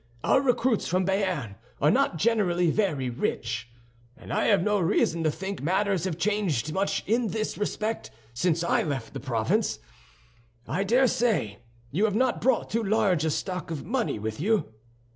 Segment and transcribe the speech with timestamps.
[0.23, 3.69] Our recruits from Béarn are not generally very rich,
[4.17, 6.73] and I have no reason to think matters have much changed
[7.05, 9.77] in this respect since I left the province.
[10.67, 11.59] I dare say
[11.91, 14.73] you have not brought too large a stock of money with you?"